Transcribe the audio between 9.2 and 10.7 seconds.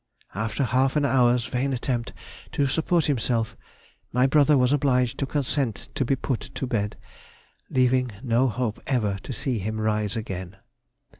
to see him rise again.